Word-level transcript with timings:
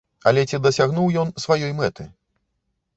Але 0.29 0.45
ці 0.49 0.59
дасягнуў 0.65 1.13
ён 1.27 1.33
сваёй 1.47 1.71
мэты? 1.85 2.11